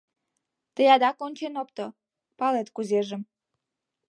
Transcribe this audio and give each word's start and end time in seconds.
Тый 0.75 0.87
адак 0.95 1.17
ончен 1.25 1.53
опто, 1.61 1.85
палет 2.39 2.67
кузежым. 2.75 3.21